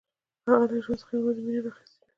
هغه 0.47 0.65
له 0.71 0.77
ژوند 0.83 0.99
څخه 1.01 1.13
یوازې 1.17 1.41
مینه 1.45 1.61
راخیستې 1.65 1.97
ده 1.99 2.07